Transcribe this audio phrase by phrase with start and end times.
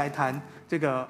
[0.00, 1.06] 来谈这个，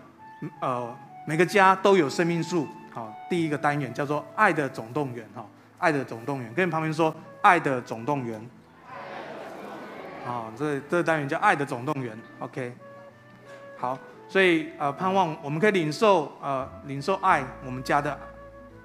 [0.61, 2.67] 呃，每个家都有生命树。
[2.93, 5.47] 好，第一个单元叫做“爱的总动员”哈
[5.79, 8.45] ，“爱的总动员”，跟你旁边说“爱的总动员”。
[10.27, 12.19] 好，这这单元叫“爱的总动员”。
[12.41, 12.75] OK，
[13.79, 13.97] 好，
[14.29, 18.19] 所以呃，盼望我们可以领受呃，领受爱，我们家的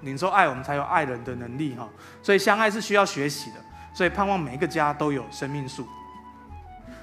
[0.02, 1.88] 领受爱，我们才有爱人的能力哈。
[2.22, 3.56] 所以相爱是需要学习的，
[3.92, 5.84] 所以盼望每一个家都有生命树。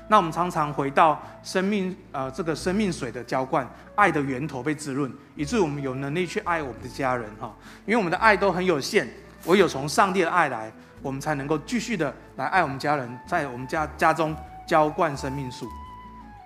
[0.09, 7.53] 那我们常常回到生命，呃，这个生命水的浇灌，爱的源头被滋润，以致我们有能力去爱我们的家人哈。
[7.85, 9.08] 因为我们的爱都很有限，
[9.45, 10.71] 唯有从上帝的爱来，
[11.02, 14.35] 我们才能够继续的来爱我们家人，在我们家家中
[14.67, 15.67] 浇灌生命树，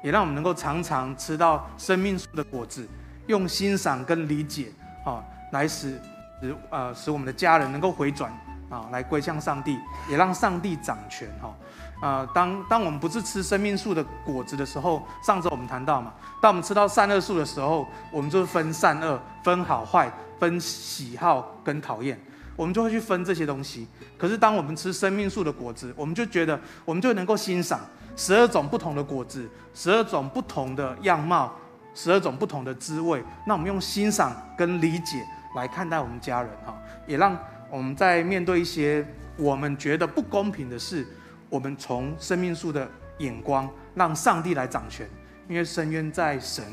[0.04, 2.88] 也让我们能够常常吃到生命树的果子，
[3.26, 4.72] 用欣赏跟理解
[5.04, 6.00] 啊，来使
[6.40, 8.32] 使呃使我们的家人能够回转
[8.70, 11.54] 啊，来归向上帝，也让上帝掌权哈。
[12.00, 22.20] 啊、呃，当当我们不是吃生命树的果子的时候，上周我们谈到嘛，当我们吃到善恶树的时候，我们就分善恶、分好坏、分喜好跟讨厌，
[22.56, 23.88] 我们就会去分这些东西。
[24.16, 27.80] 可是当我们吃生命树的果子，我们就觉得我们就能够欣赏
[28.16, 31.52] 十二种不同的果子，十二种不同的样貌，
[31.96, 33.24] 十二种不同的滋味。
[33.48, 35.26] 那我们用欣赏跟理解
[35.56, 37.36] 来看待我们家人哈，也让
[37.72, 39.04] 我们在面对一些
[39.36, 41.04] 我们觉得不公平的事。
[41.50, 45.08] 我们从生命树的眼光，让上帝来掌权，
[45.48, 46.64] 因为深渊在神，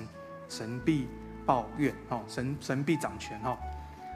[0.48, 1.08] 神必
[1.47, 3.56] 抱怨哦，神神必掌权哦。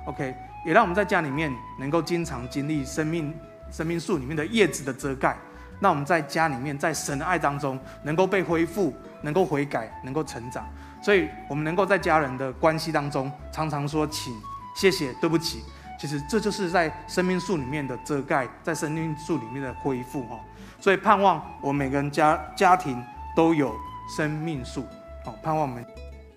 [0.07, 3.35] OK，也让我们在家里面能够经常经历生命
[3.71, 5.37] 生命树里面的叶子的遮盖，
[5.81, 8.93] 让我们在家里面在神的爱当中能够被恢复，
[9.23, 10.67] 能够悔改，能够成长。
[11.01, 14.35] 所以，我们能够在家人的关系当中常常说请、
[14.75, 15.63] 谢谢、对不起。
[16.01, 20.41] 其实这就是在生命树里面的遮盖，在生命树里面的恢复哈。
[20.81, 23.75] 所以盼望我每个人家家庭都有
[24.17, 24.87] 生命树，
[25.27, 25.85] 哦，盼望我们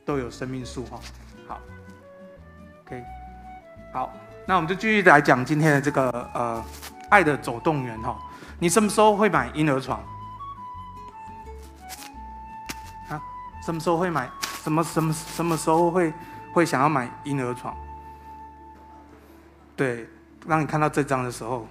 [0.04, 1.00] 都有生命树哈。
[1.48, 1.60] 好
[2.86, 3.04] ，OK，
[3.94, 4.12] 好，
[4.46, 6.64] 那我们就继续来讲今天的这个呃
[7.10, 8.18] 爱的总动员哈。
[8.60, 10.00] 你什么时候会买婴儿床？
[13.10, 13.22] 啊，
[13.64, 14.30] 什么时候会买？
[14.64, 16.14] 什么什么什么时候会
[16.54, 17.76] 会想要买婴儿床？
[19.76, 20.08] 对，
[20.48, 21.68] 当你看到这张的时候，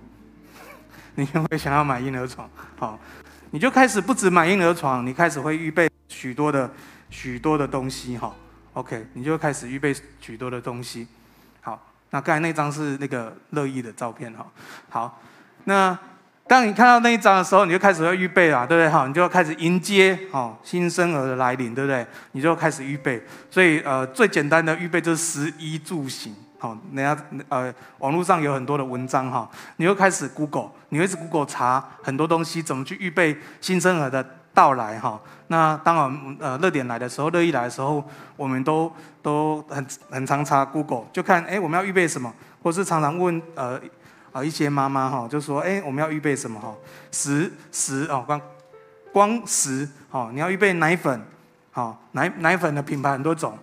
[1.21, 2.49] 你就会想要买婴儿床，
[2.79, 2.99] 好，
[3.51, 6.71] 你就开始不止买婴儿床，你开始会预备许多的
[7.11, 8.35] 许多的东西，哈
[8.73, 11.07] ，OK，你就开始预备许多的东西，
[11.61, 14.47] 好，那刚才那张是那个乐意的照片，哈，
[14.89, 15.21] 好，
[15.65, 15.97] 那
[16.49, 18.89] 当你看到那一张的时候，你就开始要预备了，对不对？
[18.89, 22.07] 好，你就要开始迎接，哦，新生儿的来临，对不对？
[22.33, 26.35] 你就开始预备，所以呃，最简单的预备就是食衣住行。
[26.61, 34.23] 好，人家呃，网络上有很多的文章哈，你又开始 Google，你会一直 Google 查很多东西，怎么去预备新生儿的
[34.53, 35.19] 到来哈。
[35.47, 38.05] 那当然呃，热点来的时候，乐意来的时候，
[38.37, 42.31] 我们都都很很常查 Google，就看哎，我们要预备什么，
[42.63, 43.81] 或是常常问呃
[44.33, 46.75] 呃一些妈妈哈，就说哎，我们要预备什么哈？
[47.11, 48.39] 食食哦，光
[49.13, 51.21] 光食哦，你要预备奶粉，
[51.71, 53.59] 好奶奶粉的品牌很多种，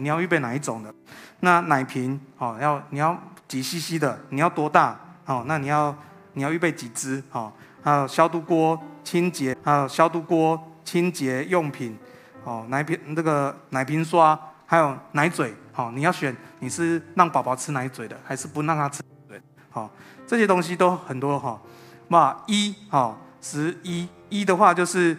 [0.00, 0.92] 你要预备哪一种的？
[1.40, 3.16] 那奶瓶哦，要你要
[3.46, 4.18] 几 CC 的？
[4.30, 4.98] 你要多大？
[5.26, 5.94] 哦，那你要
[6.32, 7.22] 你要预备几支？
[7.30, 7.52] 哦，
[7.82, 11.96] 还有消毒锅、清洁，还有消毒锅、清洁用品，
[12.44, 19.42] 哦，奶瓶那个奶瓶刷，还有奶嘴，哦，你要选你是让宝宝吃奶嘴的，还是不让他吃奶嘴？
[19.70, 19.88] 好，
[20.26, 21.60] 这些东西都很多哈。
[22.08, 25.16] 那一，好，十一一的话就是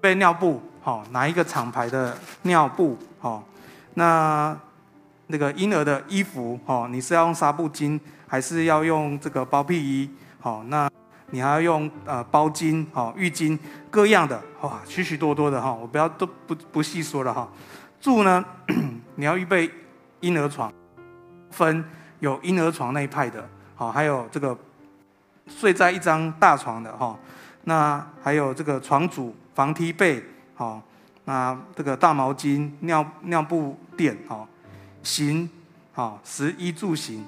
[0.00, 2.96] 备尿布，好，哪一个厂牌的尿布？
[3.18, 3.42] 好，
[3.94, 4.58] 那。
[5.28, 10.10] 那个婴儿的衣服，哦，你是要用纱布巾，还是要用这个包屁衣？
[10.38, 10.90] 好，那
[11.30, 13.58] 你还要用呃包巾，好，浴巾，
[13.88, 17.48] 各样的，哇，许许多多的哈，我不要都不不细说了哈。
[17.98, 18.44] 住呢，
[19.14, 19.70] 你要预备
[20.20, 20.70] 婴儿床，
[21.50, 21.82] 分
[22.18, 24.54] 有婴儿床那一派的，好，还有这个
[25.46, 27.18] 睡在一张大床的哈，
[27.64, 30.22] 那还有这个床组、防踢被，
[30.54, 30.82] 好，
[31.24, 34.48] 那这个大毛巾、尿尿布垫，好。
[35.02, 35.50] 行，
[35.92, 37.26] 好，食衣住行，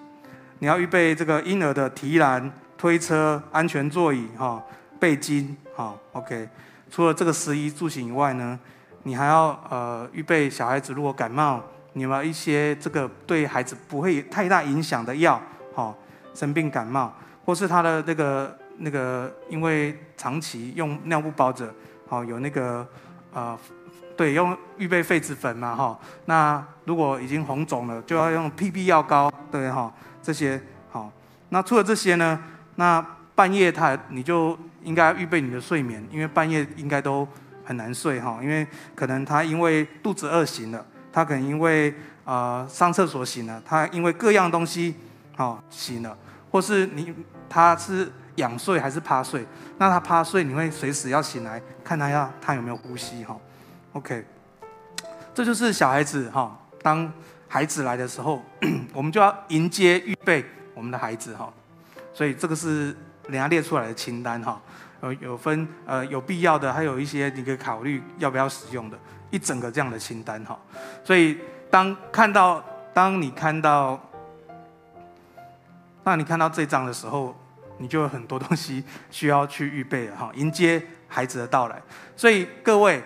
[0.61, 4.63] 你要预备这个婴儿的提篮、推车、安全座椅，哈，
[5.01, 6.49] 背巾，好，OK。
[6.89, 8.57] 除了这个食衣住行以外呢，
[9.03, 11.61] 你还要呃预备小孩子如果感冒，
[11.95, 15.43] 你有没有一些这个对孩子不会太大影响的药，
[15.75, 15.97] 好，
[16.33, 17.13] 生病感冒，
[17.45, 21.75] 或是他的那个那个因为长期用尿布包着，
[22.07, 22.87] 好，有那个
[23.35, 23.59] 呃。
[24.17, 25.99] 对，用预备痱子粉嘛，哈。
[26.27, 29.93] 那如果已经红肿了，就要用 PP 药膏，对哈。
[30.23, 31.11] 这些好。
[31.49, 32.41] 那除了这些呢？
[32.77, 33.05] 那
[33.35, 37.27] 半夜他你就应该预备你的睡眠，因为半夜应该都
[37.65, 38.65] 很难睡哈，因为
[38.95, 41.93] 可能他因为肚子饿醒了，他可能因为
[42.25, 44.95] 呃上厕所醒了，他因为各样东西
[45.37, 46.17] 好醒了，
[46.53, 47.13] 或是你
[47.49, 49.47] 他是仰睡还是趴睡，
[49.79, 53.37] 那他趴睡你会随时要醒来看他要他有没有呼吸哈
[53.93, 54.25] ，OK，
[55.35, 57.13] 这就是小孩子哈，当
[57.49, 58.43] 孩子来的时候，
[58.93, 60.45] 我们就要迎接预备
[60.75, 61.53] 我们的孩子哈，
[62.13, 62.87] 所以这个是
[63.29, 64.61] 人家列出来的清单哈。
[65.03, 68.99] 有有分呃有必要的，还有一些你可以考虑要不要使用的，
[69.31, 70.59] 一整个这样的清单哈。
[71.05, 71.39] 所以
[71.71, 72.65] 当看到
[72.95, 74.01] 当你看到，
[76.03, 77.37] 当你看到这张的时候，
[77.79, 81.81] 你就有很多东西需要去预备了 哈，迎接孩子的到来。
[82.17, 83.03] 所以各位，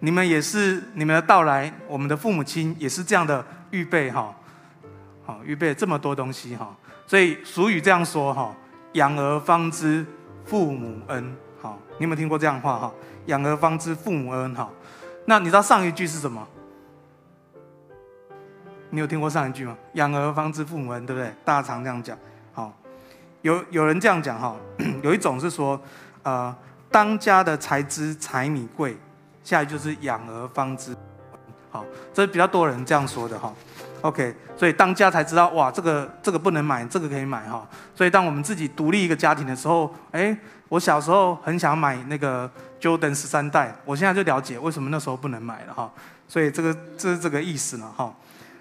[0.00, 4.34] 你们也是你们的到来，我们的父母亲也是这样的预备哈，
[5.24, 6.76] 好预备这么多东西哈。
[7.06, 8.54] 所以俗语这样说哈，
[8.92, 10.04] 养儿方知
[10.44, 11.36] 父母恩。
[11.60, 12.92] 好，你有没有听过这样的话哈？
[13.26, 14.54] 养儿方知父母恩。
[14.54, 14.72] 好，
[15.26, 16.46] 那你知道上一句是什么？
[18.90, 19.76] 你有听过上一句吗？
[19.94, 21.32] 养儿方知父母恩，对不对？
[21.44, 22.18] 大家常这样讲。
[23.42, 24.56] 有有人这样讲哈，
[25.02, 25.80] 有一种是说，
[26.22, 26.54] 呃，
[26.90, 28.96] 当家的才知柴米贵，
[29.44, 30.96] 下一句就是养儿方知。
[31.70, 31.84] 好，
[32.14, 33.52] 这是比较多人这样说的哈。
[34.00, 37.68] OK，所以当家才知道哇，这个这个不能买，这个可以买哈。
[37.94, 40.36] 所以当我们自己独立一个家庭的时候，哎。
[40.68, 42.50] 我小时候很想买那个
[42.80, 45.92] Jordan 十三代，我现在就了解为什么那时候不能买了哈。
[46.26, 48.10] 所以这个这是这个意思呢哈。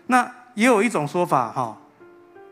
[0.07, 1.77] 那也有一种说法哈，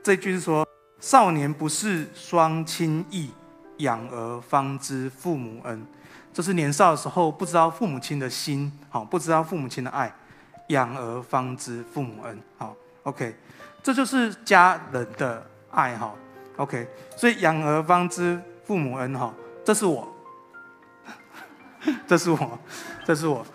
[0.01, 0.65] 这句是说
[0.99, 3.31] 少年不识双亲意，
[3.77, 5.85] 养儿方知父母恩。
[6.33, 10.13] 这是年少的时候不知道父母亲的心，好不知道父母亲的爱，
[10.67, 12.37] 养儿方知父母恩。
[12.57, 13.33] 好，OK，
[13.81, 16.13] 这就是家人的爱哈。
[16.57, 16.85] OK，
[17.15, 19.33] 所以养儿方知父母恩哈。
[19.63, 20.07] 这是我，
[22.05, 22.59] 这是我，
[23.05, 23.45] 这是我。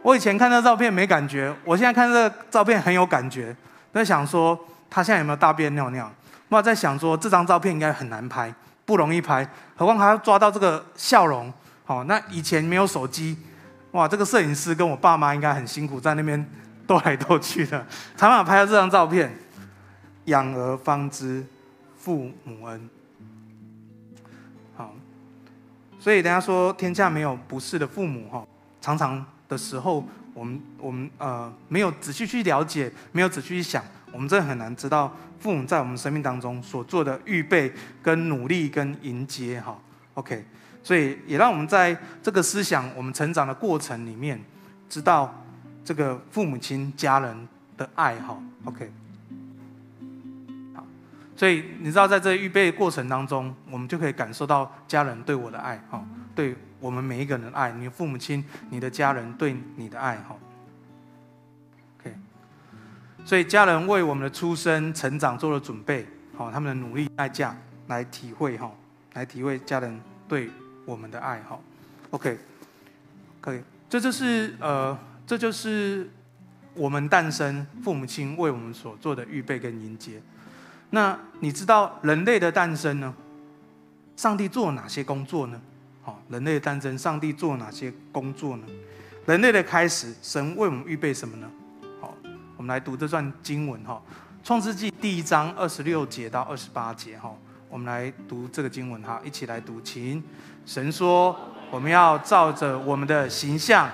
[0.00, 3.54] 我以前看这照片没感觉，我现在看这照片很有感觉。
[3.92, 4.58] 在想说
[4.88, 6.10] 他现在有没有大便尿尿？
[6.58, 8.54] 我在想说这张照片应该很难拍，
[8.84, 11.52] 不容易拍，何况还要抓到这个笑容。
[11.84, 13.36] 好，那以前没有手机，
[13.92, 16.44] 哇，这个摄影师跟我爸妈应该很辛苦，在那边
[16.86, 19.34] 斗来斗去的，才把拍到这张照片。
[20.26, 21.44] 养儿方知
[21.98, 22.88] 父母恩。
[24.76, 24.94] 好
[25.98, 28.46] 所以人家说天下没有不是的父母哈，
[28.80, 39.78] 常常的时候我们我们呃没有仔细去了解，没有仔细去想，我们真的很难知道父母在我们生命当中所做的预备跟努力跟迎接哈。
[40.14, 40.44] OK，
[40.82, 44.40] 所以也让我们在这个思想我们成长的过程里面，
[44.88, 45.42] 知道
[45.84, 48.38] 这个父母亲家人的爱哈。
[48.64, 48.92] OK
[50.74, 50.84] 好。
[51.34, 60.36] 所以你知道，在这预备过程当中，我们就可以感受到家人对我的爱，哈，对我们每一个人的爱，你的父母亲、你的家人对你的爱，哈。
[62.00, 62.14] OK，
[63.24, 66.06] 所以家人为我们的出生、成长做了准备，
[66.36, 67.56] 好，他们的努力代价
[67.88, 68.70] 来体会，哈，
[69.14, 70.50] 来体会家人对
[70.84, 71.58] 我们的爱，哈。
[72.10, 72.38] OK，
[73.40, 76.10] 可以，这就是呃，这就是
[76.74, 80.20] 我们诞生，父母亲为我们所做的预备跟迎接。
[80.90, 83.14] 那你知道人类的诞生呢？
[84.14, 85.58] 上帝做了哪些工作呢？
[86.02, 88.66] 好，人类的诞生，上帝做了哪些工作呢？
[89.24, 91.48] 人类的开始，神为我们预备什么呢？
[92.00, 92.12] 好，
[92.56, 94.02] 我们来读这段经文哈，
[94.46, 97.32] 《创世纪》第一章二十六节到二十八节哈，
[97.70, 100.22] 我们来读这个经文哈，一起来读，请。
[100.66, 101.38] 神说
[101.70, 103.88] ：“我们要照着我们的形象。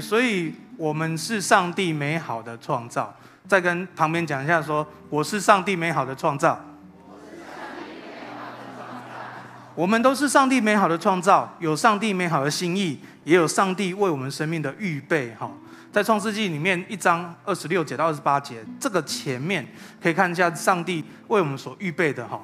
[0.00, 3.14] 所以我们是上帝美好的创造。
[3.48, 6.58] 再跟旁边讲一下说，说我是上帝美好的创造。
[9.74, 15.34] 我们都是上帝美好的创造，有上帝美好的心意，也有上帝为我们生命的预备。
[15.36, 15.50] 哈，
[15.90, 19.66] 在创世纪里面一章二十六节到二十八节，这个前面
[20.02, 22.26] 可以看一下上帝为我们所预备的。
[22.28, 22.40] 哈，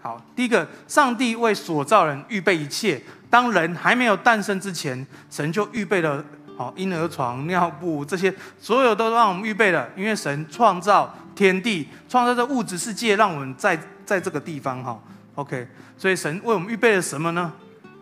[0.00, 6.24] 好，第一个，上帝为所造人预备一切，当人还没有诞生之前，神就预备了。
[6.60, 9.88] 好，婴儿床、尿布这些，所有都让我们预备了。
[9.96, 15.02] 因为神创造天地，创造这物质世界，让我们在在这个地方哈
[15.36, 17.50] OK，所以神为我们预备了什么呢？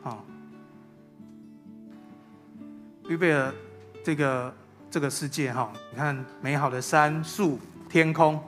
[0.03, 0.19] 啊，
[3.09, 3.55] 预备了
[4.03, 4.53] 这个
[4.91, 8.43] 这个世界哈，你看美好的山树、天空、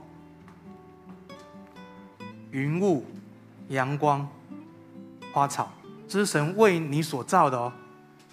[2.50, 3.06] 云雾、
[3.68, 4.28] 阳光、
[5.32, 5.72] 花草，
[6.08, 7.72] 这是神为你所造的哦。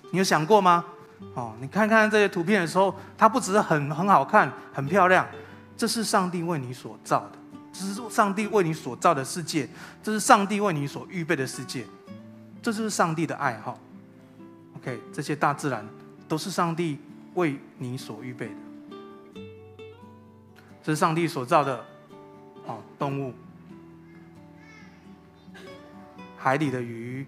[0.10, 0.84] 你有想过吗？
[1.34, 5.28] 哦，你看看这些图片的时候，它不只是很很好看、很漂亮，
[5.76, 7.32] 这是上帝为你所造的。
[7.74, 9.70] 这是上帝为你所造的世界，
[10.02, 11.86] 这是上帝为你所预备的世界，
[12.60, 13.78] 这就是上帝的爱好。
[14.78, 15.88] OK，这些大自然
[16.28, 16.98] 都是上帝
[17.36, 19.42] 为你所预备的，
[20.82, 21.86] 这是上帝所造的，
[22.66, 23.32] 好动物，
[26.36, 27.28] 海里的鱼，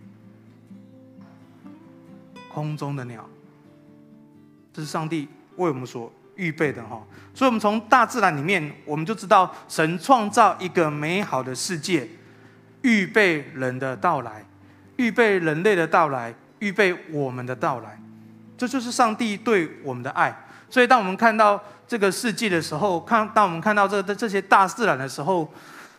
[2.52, 3.30] 空中的鸟，
[4.72, 7.02] 这是上帝为我们所预备的哈，
[7.34, 12.08] 所以，我们从大自然里面，我们就知道神创造一个美好的世界，
[12.82, 14.46] 预备人的到来，
[14.96, 18.00] 预备人类的到来，预备我们的到来，
[18.58, 20.46] 这就是上帝对我们的爱。
[20.70, 25.52] 所以，当我们看到这个世界的时候，看当我们看到这这些大自然的时候，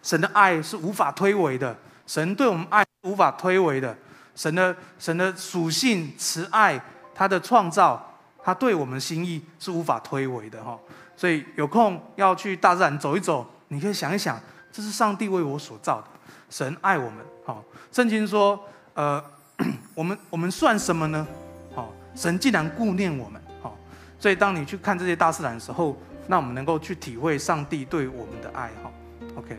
[0.02, 3.94] 神的爱是无法推诿的，神对我们爱无法推诿的，
[4.34, 6.80] 神的神的属性慈爱，
[7.14, 8.06] 他的创造。
[8.42, 10.78] 他对我们心意是无法推诿的哈，
[11.16, 14.40] 所以有空要去大自然走一走，你可以想一想，
[14.72, 16.06] 这是上帝为我所造的，
[16.48, 17.56] 神爱我们，哈，
[17.92, 18.58] 圣经说，
[18.94, 19.22] 呃，
[19.94, 21.26] 我们我们算什么呢？
[21.74, 23.76] 好，神既然顾念我们，好，
[24.18, 28.90] 所以当你去看这些大自然的时候，那我们能够去体会上帝对我们的爱，哈
[29.36, 29.58] ，OK。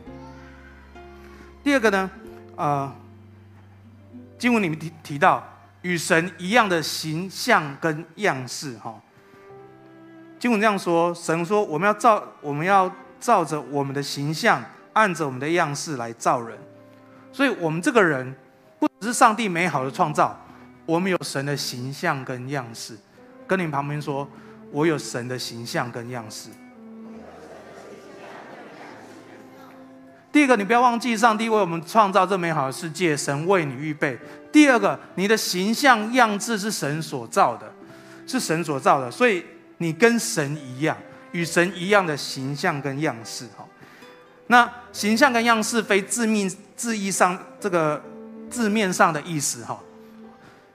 [1.64, 2.10] 第二个呢，
[2.56, 2.92] 呃，
[4.40, 5.44] 经文里面提提到。
[5.82, 9.02] 与神一样的形象跟样式，哈。
[10.40, 16.58] 经文这样说：神说，我们要照，我们要照着我们的形象，按着我们的样式来造人。
[17.32, 18.36] 所以，我们这个人
[18.80, 20.36] 不只是上帝美好的创造，
[20.86, 22.98] 我们有神的形象跟样式。
[23.46, 24.28] 跟你旁边说，
[24.72, 26.50] 我有神的形象跟样式。
[30.32, 34.18] 第一个，你不要忘记，上帝为我们创造这美好的世界，神为你预备。
[34.52, 37.72] 第二个，你的形象样式是神所造的，
[38.28, 39.46] 是神所造的，所以
[39.78, 40.98] 你跟神一样，
[41.32, 43.46] 与神一样的形象跟样式。
[43.58, 43.66] 哈，
[44.48, 48.02] 那形象跟样式非字面字义上这个
[48.50, 49.64] 字面上的意思。
[49.66, 49.80] 哈，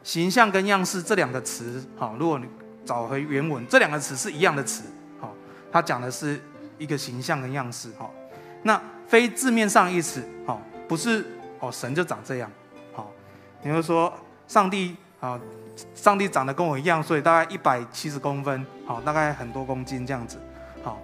[0.03, 2.47] 形象跟样式这两个词，哈，如果你
[2.85, 4.83] 找回原文，这两个词是一样的词。
[5.21, 5.31] 哈，
[5.71, 6.41] 它讲的是
[6.79, 7.91] 一个形象跟样式。
[7.99, 8.11] 哈，
[8.63, 8.81] 那。
[9.09, 11.25] 非字面上意思，哈，不是
[11.61, 12.51] 哦，神就长这样，
[13.63, 14.13] 你会说
[14.47, 15.39] 上帝啊，
[15.95, 20.39] 上帝长得跟我一样，所以大概一百七十公分，好，大概很多公斤这样子，
[20.83, 20.99] 好，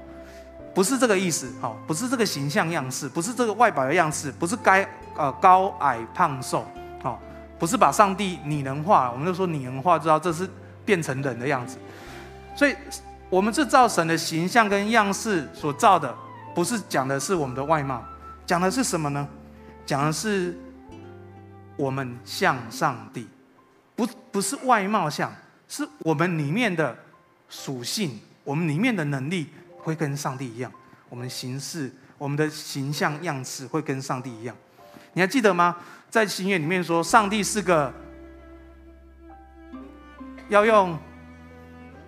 [0.75, 6.65] 不是这个意思，好，不是这个形象样式，不是这个外表的样式，不是该呃高矮胖瘦，
[7.03, 7.21] 好，
[7.59, 10.49] 不是把上帝拟人化，我们就说拟人化，知道这是
[10.85, 11.79] 变成人的样子，
[12.55, 12.75] 所以
[13.29, 16.15] 我们是造神的形象跟样式所造的。
[16.55, 18.05] 不是讲的是我们的外貌，
[18.45, 19.27] 讲的是什么呢？
[19.87, 20.55] 讲的是
[21.83, 23.27] 我们像上帝，
[23.97, 25.35] 不不是外貌像，
[25.67, 26.97] 是我们里面的
[27.49, 29.49] 属性，我们里面的能力
[29.79, 30.71] 会跟上帝一样，
[31.09, 34.57] 我们形式，我们的形象样式会跟上帝一样。
[35.15, 35.77] 你还记得吗？
[36.09, 37.93] 在新约里面说，上帝是个
[40.49, 40.97] 要用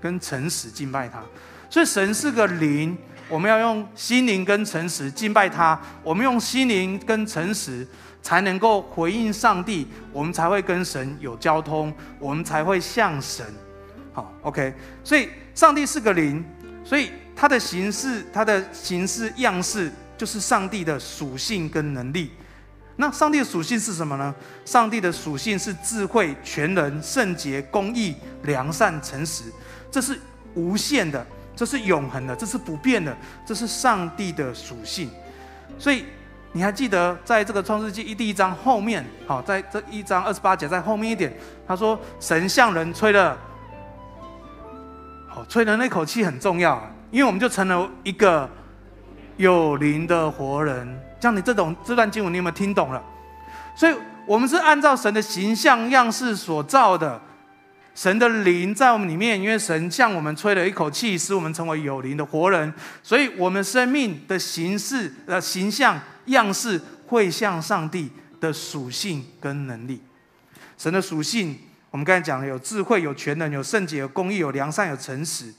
[0.01, 1.21] 跟诚实敬拜他，
[1.69, 2.97] 所以神是个灵。
[3.29, 7.87] 我们要用心灵跟诚实敬拜他，我们用心灵跟诚实
[8.23, 13.45] 才能够回应上帝，我们才会跟神有交通，我们才会像神。
[14.13, 14.75] 好，OK。
[15.03, 16.45] 所以上帝是个灵，
[16.85, 22.31] 所以他的形式、他的形式样式就是上帝的属性跟能力。
[22.97, 24.33] 那上帝的属性是什么呢？
[24.65, 28.15] 上帝的属性是智慧、全能、圣洁、公义、
[28.45, 29.45] 良善、诚实，
[29.91, 30.17] 这是
[30.55, 31.27] 无限的。
[31.57, 35.09] 这是永恒的，这是不变的，这是上帝的属性。
[35.79, 36.05] 所以
[36.53, 41.33] 你还记得，在这个创世纪一第一章后面，好，在这一章二十八节在后面一点，
[41.67, 43.39] 他说神向人吹了，
[45.29, 46.81] 好，吹的那口气很重要，
[47.11, 48.49] 因为我们就成了一个
[49.37, 51.01] 有灵的活人。
[51.21, 53.03] 像你这种这段经文，你有没有听懂了？
[53.77, 53.95] 所以
[54.27, 57.21] 我们是按照神的形象样式所造的。
[57.95, 62.73] 神的灵在我们里面，因为神向我们吹了一口气，使我们成为有灵的活人，
[63.03, 68.11] 所以我们生命的形式、呃形象、样式会像上帝
[68.41, 70.03] 的属性跟能力。
[70.77, 71.57] 神的属性，
[71.91, 75.55] 我们刚才讲了，有智慧、有全能、有圣洁、有公义、有良善、有诚实。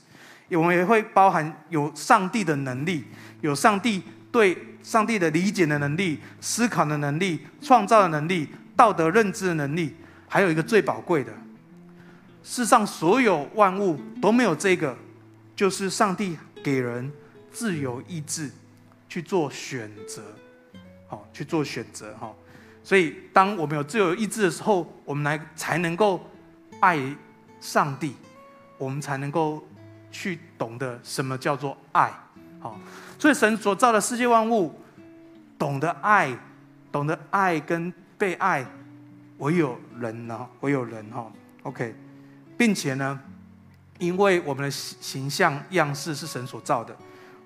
[0.50, 3.04] 我们也会包含有上帝的能力，
[3.40, 9.96] 有上帝对上帝的理解的能力、思考的能力、创造的能力、道德认知的能力，
[10.28, 11.32] 还有一个最宝贵的，
[12.48, 14.96] 世上所有万物都没有这个，
[15.56, 17.12] 就是上帝给人
[17.50, 18.48] 自由意志
[19.08, 20.22] 去做选择，
[21.08, 22.32] 好，去做选择哈。
[22.84, 26.24] 所以，当我们有自由意志的时候，我们来才能够
[26.78, 26.96] 爱
[27.60, 28.14] 上帝，
[28.78, 29.66] 我们才能够
[30.12, 32.12] 去懂得什么叫做爱。
[32.60, 32.78] 好，
[33.18, 34.72] 所以神所造的世界万物，
[35.58, 36.32] 懂得爱，
[36.92, 38.64] 懂得爱跟被爱，
[39.38, 41.28] 唯有人呢，唯有人哈。
[41.64, 41.92] OK，
[42.56, 43.20] 并且呢，
[43.98, 46.96] 因为我们的形形象样式是神所造的，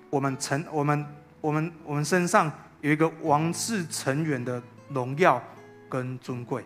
[0.09, 1.05] 我们成我们
[1.39, 2.51] 我们我们身上
[2.81, 4.61] 有一个王室成员的。
[4.93, 5.41] 荣耀
[5.87, 6.65] 跟尊贵，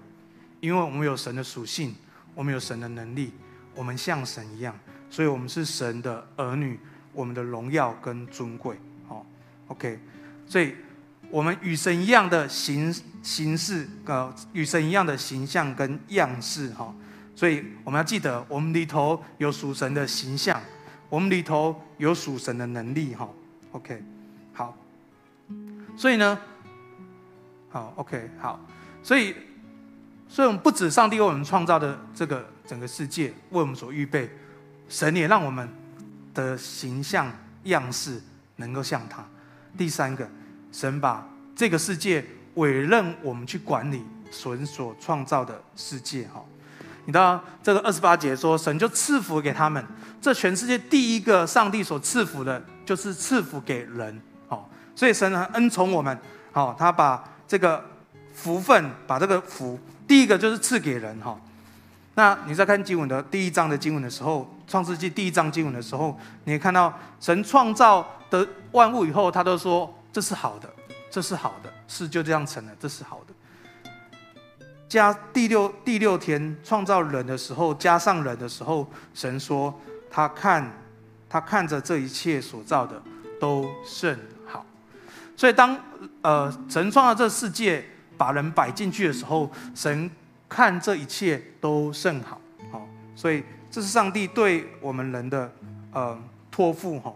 [0.60, 1.94] 因为我们有神的属性，
[2.34, 3.32] 我们有神的能力，
[3.76, 4.76] 我们像神一样，
[5.12, 6.80] 所以我们是神的儿女。
[7.14, 8.76] 我们的荣耀跟尊贵，
[9.08, 9.24] 好
[9.68, 10.00] ，OK，
[10.48, 10.74] 所以
[11.30, 16.92] 我们与神一样的形形式，呃，与神一样的形象跟样式，哈，
[17.36, 20.62] 所以我们要记得，我们里头有属神的形象，
[21.10, 23.30] 我们里头有属神的能力，哈
[23.72, 24.02] ，OK，
[24.54, 24.76] 好，
[25.98, 26.40] 所以呢。
[27.68, 28.58] 好，OK，好，
[29.04, 29.36] 所以，
[30.30, 34.30] 所以我们不止上帝为我们创造的这个整个世界为我们所预备，
[34.88, 35.68] 神也让我们
[36.34, 37.30] 的形象
[37.66, 38.22] 样式
[38.56, 39.26] 能够像他。
[39.78, 40.26] 第三个，
[40.72, 42.24] 神把这个世界
[42.54, 44.02] 委任我们去管理
[44.32, 46.26] 神所创造的世界。
[46.30, 46.42] 哈，
[47.06, 49.86] 你知道这个二十八节说，神就赐福给他们。
[50.22, 54.22] 这全世界第一个上帝所赐福的，就是赐福给人。
[54.48, 56.18] 好，所以神很恩宠我们。
[56.52, 57.24] 好，他把。
[57.48, 57.86] 这个
[58.34, 61.40] 福分，把这个福，第一个就是赐给人哈。
[62.16, 70.68] 那你在看经文的第一章的经文的时候，《创世纪》第一章经文的时候，你会看到神创造的万物以后，他都说这是好的，
[71.12, 73.34] 这是好的，是就这样成了，这是好的。
[74.96, 79.78] 加第六第六天创造人的时候，加上人的时候，神说
[80.10, 80.72] 他看
[81.28, 83.04] 他看着这一切所造的
[83.38, 84.66] 都甚好，
[85.36, 85.78] 所以当。
[86.22, 87.84] 呃，神创造这世界，
[88.18, 90.10] 把人摆进去的时候，神
[90.50, 95.52] 看这一切都甚好，好，所以这是上帝对我们人的
[95.92, 96.18] 呃
[96.50, 97.14] 托付哈。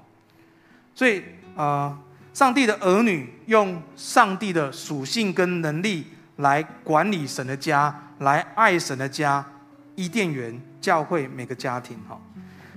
[0.94, 1.24] 所以
[1.56, 1.96] 呃，
[2.34, 6.06] 上帝的儿女用上帝的属性跟能力
[6.40, 9.46] 来管理神的家，来爱神的家，
[9.96, 12.20] 伊甸园教会每个家庭哈。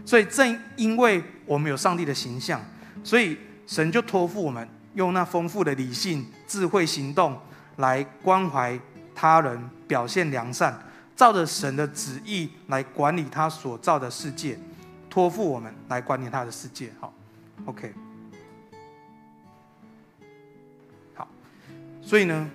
[0.05, 2.61] 所以正因为我们有上帝的形象，
[3.03, 4.69] 所以神就托付我们。
[4.95, 7.35] 用那丰富的理性、智慧行动
[7.77, 8.79] 来关怀
[9.15, 10.79] 他人，表现良善，
[11.17, 14.59] 照着神的旨意来管理他所造的世界，
[15.09, 16.93] 托付我们来管理他的世界。
[17.01, 17.11] 好
[17.65, 17.95] ，OK，
[21.15, 21.27] 好，
[22.03, 22.51] 所以呢，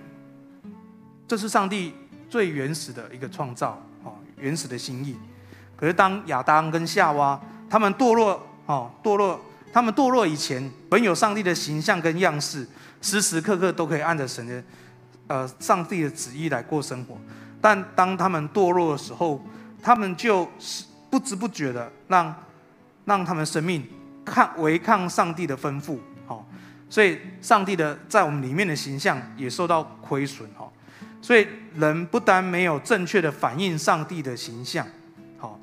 [1.28, 1.94] 这是上帝
[2.28, 5.14] 最原始的一个创造，哦，原始的心意。
[5.76, 7.38] 可是当亚当跟夏娃
[7.70, 9.38] 他们堕落，哦，堕落。
[9.70, 12.66] 他们堕落以前，本有上帝的形象跟样式，
[13.02, 14.64] 时时刻刻都可以按着神的，
[15.26, 17.18] 呃，上帝的旨意来过生活。
[17.60, 19.44] 但当他们堕落的时候，
[19.82, 20.48] 他们就
[21.10, 22.34] 不知不觉的让，
[23.04, 23.86] 让他们生命
[24.24, 26.48] 抗违抗上帝的吩咐，好，
[26.88, 30.66] 所以上帝的在我们里面的形象也受到亏损，哈。
[31.28, 34.88] 所以人不但没有正确的反映上帝的形象，
[35.36, 35.60] 好，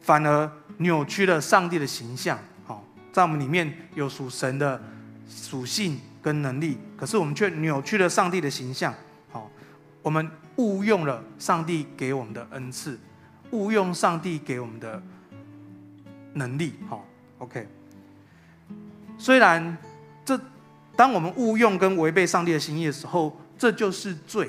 [0.00, 2.38] 反而扭曲了上帝的形象。
[2.64, 4.80] 好在我们里面有属神的
[5.28, 8.94] 属性跟能力，可是我们却扭曲了上帝的形象。
[9.32, 9.50] 好，
[10.00, 12.96] 我们误用了上帝给我们的恩赐，
[13.50, 15.02] 误用上帝给我们的
[16.34, 16.74] 能力。
[16.88, 17.04] 好
[17.38, 17.66] ，OK。
[19.18, 19.76] 虽然
[20.24, 20.38] 这，
[20.94, 24.48] 当我们误用跟违背上帝的心意的时候，这就是罪。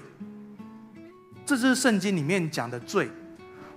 [1.45, 3.09] 这就是圣经里面讲的罪。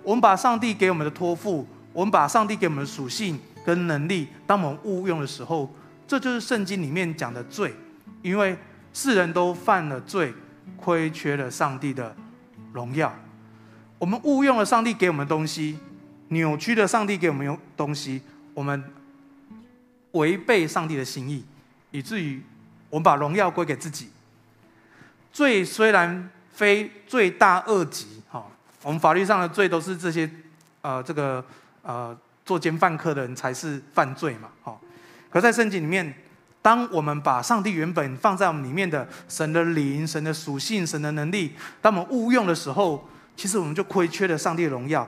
[0.03, 3.39] 我们把上帝给我们的托付，我们把上帝给我们的属性。
[3.65, 5.71] 跟能力，当我们误用的时候，
[6.07, 7.75] 这就是圣经里面讲的罪，
[8.23, 8.57] 因为
[8.95, 10.33] 世人都犯了罪，
[10.79, 12.17] 亏缺了上帝的
[12.73, 13.15] 荣耀。
[13.99, 15.79] 我们误用了上帝给我们的东西，
[16.29, 18.23] 扭曲了上帝给我们的东西，
[18.55, 18.83] 我们
[20.13, 21.45] 违背上帝的心意，
[21.91, 22.41] 以至于
[22.89, 24.09] 我们把荣耀归给自己。
[25.31, 28.45] 罪虽然非罪大恶极，哈，
[28.83, 30.29] 我们法律上的罪都是这些，
[30.83, 31.45] 呃，这个，
[31.83, 32.19] 呃。
[32.49, 34.49] 作奸犯科的人才是犯罪嘛？
[34.63, 34.81] 好，
[35.29, 36.15] 可在圣经里面，
[36.63, 45.07] 当我们把上帝原本放在我们里面的神的灵、神的属性、神的能力，当我们误用的时候，其实我们就亏缺了上帝的荣耀，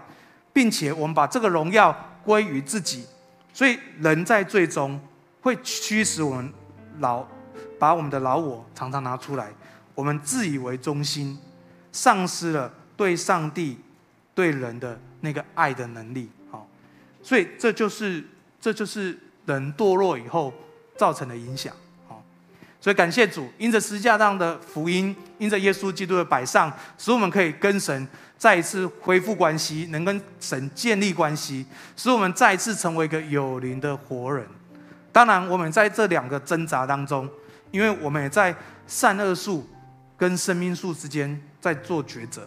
[0.52, 3.06] 并且我们把这个荣耀归于自己，
[3.54, 5.00] 所以人在最终
[5.40, 6.52] 会驱使我们
[6.98, 7.26] 老
[7.78, 9.48] 把我们的老我常常拿出来，
[10.00, 11.38] 我们自以为中心，
[11.92, 13.78] 丧失了对上帝、
[14.34, 16.30] 对人的那个爱的能力。
[16.50, 16.66] 好，
[17.22, 18.24] 所以这就是
[18.58, 20.54] 这就是人堕落以后
[20.96, 21.70] 造成的影响。
[22.08, 22.24] 好，
[22.80, 28.08] 所以感谢主，因着十字架上的福音，因着耶稣基督的摆上，使我们可以跟神
[28.38, 34.46] 再一次恢复关系，能跟神建立关系，使我们再一次成为一个有灵的活人。
[35.12, 37.28] 当然，我们在这两个挣扎当中，
[37.70, 39.68] 因为我们也在善恶树
[40.20, 42.46] 跟生命树之间在做抉择。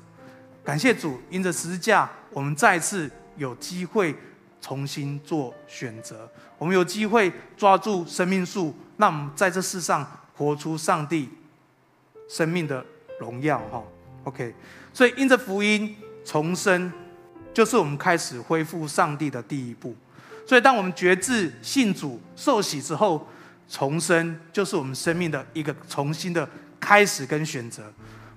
[0.64, 4.16] 感谢主，因着十字架，我们再次有机会
[4.62, 6.30] 重新做选择。
[6.60, 11.28] 我们有机会抓住生命树，让我们在这世上活出上帝
[12.30, 12.86] 生命的
[13.20, 13.58] 荣耀。
[13.72, 13.84] 哈
[14.26, 14.54] ，OK。
[14.94, 16.94] 所以因着福音重生，
[17.56, 19.96] 就是我们开始恢复上帝的第一步。
[20.46, 23.28] 所以，当我们决志信主受洗之后，
[23.68, 26.48] 重生就是我们生命的一个重新的
[26.84, 27.84] 开始跟选择。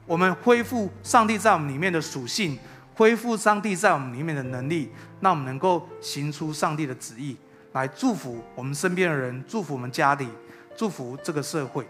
[0.07, 2.57] 我们恢复上帝在我们里面的属性，
[2.95, 7.37] 恢复上帝在我们里面的能力，让我们能够行出上帝的旨意，
[7.73, 10.29] 来祝福我们身边的人，祝福我们家里，
[10.77, 11.85] 祝福这个社会。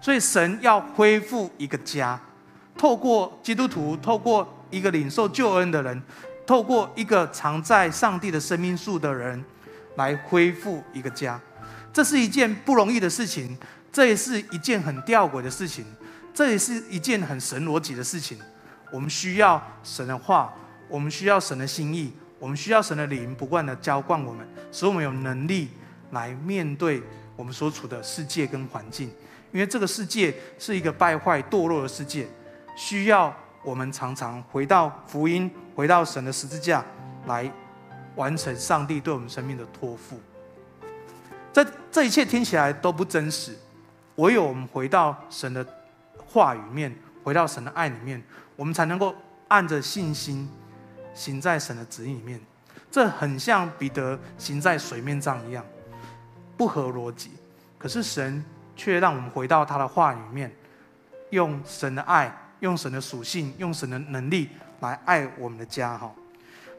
[0.00, 2.20] 所以，神要恢复一个家，
[2.76, 6.02] 透过基督徒，透过一个领受救恩的人，
[6.46, 9.42] 透过一个藏在上帝的生命树的人。
[9.96, 11.38] 来恢复一个家，
[11.92, 13.54] 这是一件不容易的事情，
[13.92, 15.84] 这也是一件很吊诡的事情，
[16.34, 18.38] 这也是一件很神逻辑的事情。
[18.90, 20.52] 我们需要神的话，
[20.88, 25.68] 我们需要神的心意，我们需要神的灵不断的浇灌我们，使我们有能力
[26.10, 27.02] 来面对
[27.36, 29.10] 我们所处的世界跟环境。
[29.52, 32.26] 因为这个世界是一个败坏堕落的世界，
[32.76, 36.84] 需要我们常常回到福音，回到神的十字架
[37.26, 37.50] 来。
[38.14, 40.20] 完成上帝对我们生命的托付，
[41.50, 43.56] 这这一切听起来都不真实。
[44.16, 45.66] 唯有我们回到神的
[46.32, 48.22] 话语面，回到神的爱里面，
[48.56, 49.14] 我们才能够
[49.48, 50.48] 按着信心
[51.12, 52.40] 行在神的旨意里面。
[52.90, 55.64] 这很像彼得行在水面上一样，
[56.56, 57.32] 不合逻辑。
[57.78, 58.44] 可是神
[58.76, 60.50] 却让我们回到他的话语面，
[61.30, 64.48] 用神的爱，用神的属性，用神的能力
[64.80, 65.98] 来爱我们的家。
[65.98, 66.10] 哈。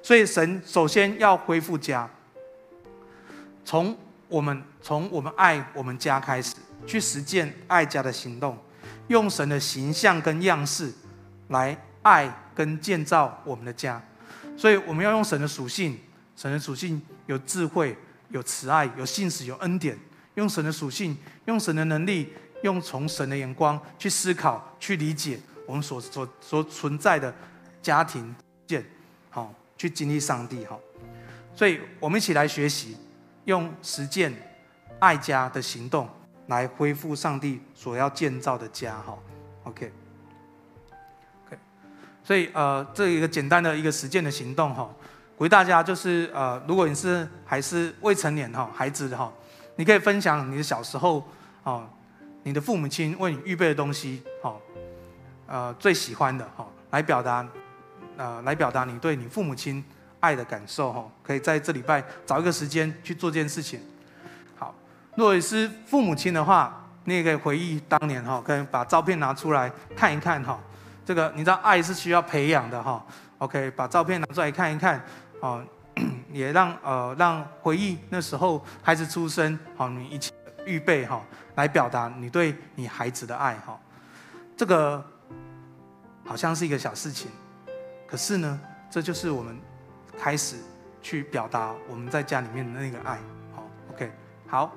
[0.01, 2.09] 所以，神首先要恢复家，
[3.63, 3.95] 从
[4.27, 8.57] 我们从我们爱我们家开始，去实践爱家的行动，
[9.07, 10.93] 用神的形象跟样式
[11.49, 14.01] 来爱跟建造我们的家。
[14.57, 15.97] 所以，我们要用神的属性，
[16.35, 17.97] 神的属性有智慧、
[18.29, 19.97] 有慈爱、有信实、有恩典。
[20.35, 27.33] 用神的属性，用神的能力，用从神的眼光去思考、去理解我们所所所存在的
[27.81, 28.35] 家庭
[28.67, 28.83] 建，
[29.29, 29.53] 好。
[29.75, 30.79] 去经历上帝哈，
[31.53, 32.95] 所以我们一起来学习，
[33.43, 34.31] 用实践
[34.99, 36.07] 爱家的行动
[36.47, 39.17] 来恢复上帝所要建造的家哈。
[39.63, 39.91] OK，OK，
[42.23, 44.89] 所以呃，这一个简单的一个实践的行动哈，
[45.38, 49.32] 鼓励大家就是呃，如果你是还是未成年哈孩子哈，
[49.75, 51.23] 你可以分享你的小时候
[51.63, 51.88] 哦，
[52.43, 54.56] 你的父母亲为你预备的东西哈，
[55.47, 57.47] 呃，最喜欢的哈，来表达。
[58.15, 59.84] 呃，来表达你对你父母亲
[60.19, 63.79] 爱的感受哈，可以在这礼拜找一个时间去做这件事情。
[65.13, 70.60] 好，如果是父母亲的话，你也可以回忆当年哈，可以把照片拿出来看一看哈。
[71.06, 73.06] 这个你知道爱是需要培养的哈。
[73.39, 75.04] OK，把照片拿出来看一看，
[75.41, 75.63] 哦，
[76.32, 80.32] 也让呃让回忆那时候孩子出生，好，你一起
[80.65, 81.21] 预备哈，
[81.56, 83.78] 来表达你对你孩子的爱哈。
[84.56, 85.04] 这个
[86.26, 87.30] 好像是一个小事情。
[88.08, 89.60] 可是呢，这就是我们
[90.17, 90.56] 开始
[91.02, 93.19] 去表达我们在家里面的那个爱。
[93.54, 94.12] 好，OK，
[94.47, 94.71] 好。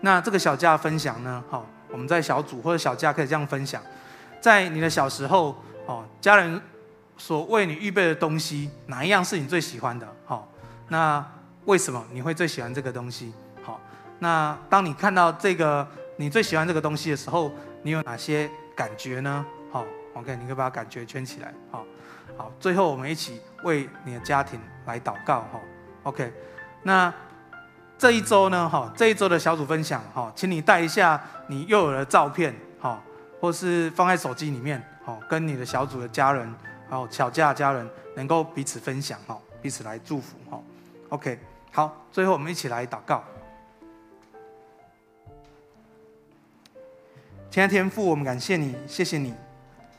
[0.00, 3.82] 那这个小家分享呢，好，我们在小组或者小家可以这样分享：
[4.40, 5.56] 在你的小时候，
[5.86, 6.60] 哦，家人
[7.16, 10.06] 所为你预备的东西，哪一样是你最喜欢的？
[10.24, 10.48] 好，
[10.88, 11.24] 那
[11.64, 13.32] 为什么你会最喜欢这个东西？
[13.62, 13.80] 好，
[14.18, 19.44] 那当你看到这个你最喜欢这个东西的时候，你有哪些感觉呢？
[19.70, 19.84] 好
[20.14, 21.52] ，OK，你可以把感觉圈起来。
[21.70, 21.84] 好。
[22.36, 25.60] 好，最后我们一起为你的家庭来祷告哈。
[26.02, 26.32] OK，
[26.82, 27.14] 那
[27.96, 33.02] 这一周呢，哈，这一周的小组分享哈，请你带一下你幼儿的照片哈，
[33.40, 36.52] 或是放在手机里面，哈，跟你的小组的家人，
[36.88, 40.60] 还有小家的家人能够彼此分享哈，彼此来祝福哈。
[41.08, 41.38] OK，
[41.72, 43.22] 好，最后我们一起来祷告。
[47.50, 49.32] 亲爱天父，我们感谢你，谢谢你，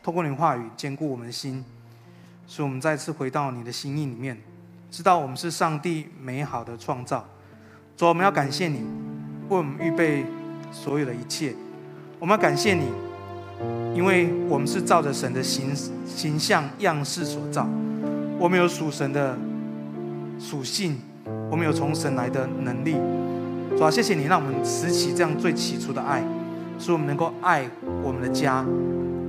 [0.04, 1.64] 透过你的话语坚固我们的心。
[2.48, 4.40] 使我们再次回到你的心意里面，
[4.92, 7.26] 知道我们是上帝美好的创造。
[7.98, 8.80] 主，我们要感谢你，
[9.48, 10.26] 为我们预备
[10.72, 11.54] 所有的一切，
[12.20, 12.84] 我们要感谢你，
[13.96, 15.74] 因为我们是照着神的形
[16.06, 17.66] 形象样式所造，
[18.38, 19.38] 我们有属神的
[20.38, 20.98] 属性，
[21.50, 22.98] 我们有从神来的能力。
[23.78, 26.22] 主啊，谢谢你让我们拾起这样最起初的爱，
[26.78, 27.66] 使我们能够爱
[28.04, 28.66] 我们的家，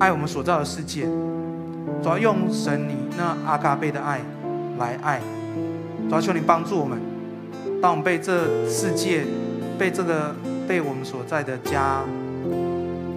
[0.00, 1.04] 爱我们所造的世界。
[2.02, 4.20] 主要，用神你那阿嘎贝的爱
[4.76, 5.20] 来爱。
[6.08, 6.98] 主要，求你帮助我们，
[7.80, 9.24] 当我们被这世界、
[9.78, 10.34] 被这个、
[10.66, 12.02] 被我们所在的家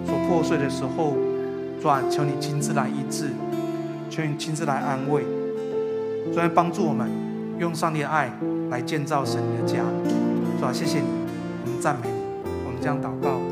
[0.06, 1.14] 所破碎的时候，
[1.80, 3.30] 主啊，求你亲自来医治，
[4.10, 5.22] 求你亲自来安慰，
[6.32, 7.08] 主啊，帮助我们
[7.58, 8.30] 用上帝的爱
[8.70, 9.78] 来建造神的家。
[10.60, 11.06] 主啊，谢谢你，
[11.64, 12.14] 我们赞美你，
[12.66, 13.49] 我们这样祷告。